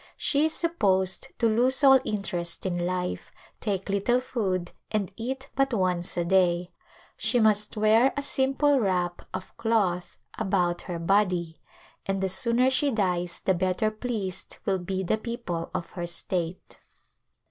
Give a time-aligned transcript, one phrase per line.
[0.17, 5.75] She is supposed to lose all Interest in life, take little food and eat but
[5.75, 6.71] once a day;
[7.17, 11.59] she must wear a simple wrap of cloth about her body,
[12.07, 16.07] and the sooner she dies the bet ter pleased will be the people of her
[16.07, 16.79] state.